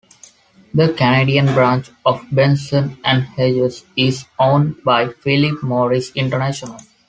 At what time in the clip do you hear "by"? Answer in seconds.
4.83-5.09